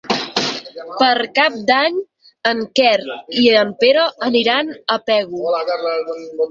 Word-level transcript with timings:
Per 1.01 1.11
Cap 1.39 1.59
d'Any 1.67 1.99
en 2.53 2.65
Quer 2.81 2.97
i 3.45 3.47
en 3.61 3.77
Pere 3.85 4.09
aniran 4.33 4.77
a 4.97 5.01
Pego. 5.13 5.51